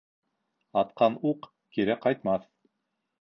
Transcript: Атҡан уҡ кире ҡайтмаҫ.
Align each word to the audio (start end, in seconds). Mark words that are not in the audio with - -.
Атҡан 0.81 1.17
уҡ 1.31 1.45
кире 1.77 1.99
ҡайтмаҫ. 2.07 2.49